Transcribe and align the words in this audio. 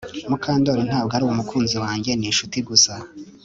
Mukandoli 0.29 0.81
ntabwo 0.89 1.11
ari 1.17 1.23
umukunzi 1.25 1.75
wanjye 1.83 2.11
Ni 2.15 2.25
inshuti 2.29 2.57
gusa 2.69 2.93